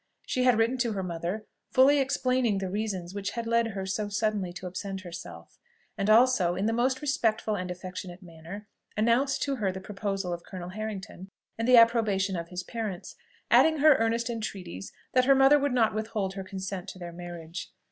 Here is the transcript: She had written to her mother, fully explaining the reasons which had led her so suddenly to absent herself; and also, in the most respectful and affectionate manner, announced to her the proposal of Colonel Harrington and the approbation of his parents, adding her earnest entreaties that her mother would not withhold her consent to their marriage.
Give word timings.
She 0.25 0.45
had 0.45 0.57
written 0.57 0.79
to 0.79 0.93
her 0.93 1.03
mother, 1.03 1.45
fully 1.69 1.99
explaining 1.99 2.57
the 2.57 2.71
reasons 2.71 3.13
which 3.13 3.33
had 3.33 3.45
led 3.45 3.67
her 3.67 3.85
so 3.85 4.09
suddenly 4.09 4.51
to 4.53 4.65
absent 4.65 5.01
herself; 5.01 5.59
and 5.95 6.09
also, 6.09 6.55
in 6.55 6.65
the 6.65 6.73
most 6.73 7.01
respectful 7.03 7.53
and 7.55 7.69
affectionate 7.69 8.23
manner, 8.23 8.65
announced 8.97 9.43
to 9.43 9.57
her 9.57 9.71
the 9.71 9.79
proposal 9.79 10.33
of 10.33 10.41
Colonel 10.43 10.69
Harrington 10.69 11.29
and 11.55 11.67
the 11.67 11.77
approbation 11.77 12.35
of 12.35 12.47
his 12.49 12.63
parents, 12.63 13.15
adding 13.51 13.77
her 13.77 13.93
earnest 13.97 14.27
entreaties 14.27 14.91
that 15.13 15.25
her 15.25 15.35
mother 15.35 15.59
would 15.59 15.71
not 15.71 15.93
withhold 15.93 16.33
her 16.33 16.43
consent 16.43 16.87
to 16.89 16.97
their 16.97 17.13
marriage. 17.13 17.69